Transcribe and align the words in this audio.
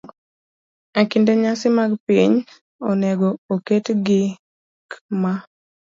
E 0.99 1.01
kinde 1.09 1.31
mag 1.35 1.39
nyasi 1.43 1.67
mag 1.77 1.91
piny, 2.05 2.33
onego 2.89 3.27
oket 3.53 3.85
gik 4.05 4.89
ma 5.21 5.33